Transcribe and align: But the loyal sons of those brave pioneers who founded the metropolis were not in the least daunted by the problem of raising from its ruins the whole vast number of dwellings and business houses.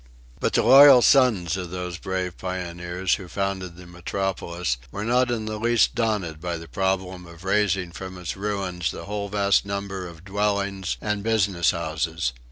But 0.39 0.53
the 0.53 0.63
loyal 0.63 1.03
sons 1.03 1.55
of 1.55 1.69
those 1.69 1.99
brave 1.99 2.35
pioneers 2.35 3.13
who 3.13 3.27
founded 3.27 3.75
the 3.75 3.85
metropolis 3.85 4.77
were 4.89 5.05
not 5.05 5.29
in 5.29 5.45
the 5.45 5.59
least 5.59 5.93
daunted 5.93 6.41
by 6.41 6.57
the 6.57 6.67
problem 6.67 7.27
of 7.27 7.43
raising 7.43 7.91
from 7.91 8.17
its 8.17 8.35
ruins 8.35 8.89
the 8.89 9.05
whole 9.05 9.29
vast 9.29 9.63
number 9.63 10.07
of 10.07 10.23
dwellings 10.25 10.97
and 11.01 11.21
business 11.21 11.69
houses. 11.69 12.33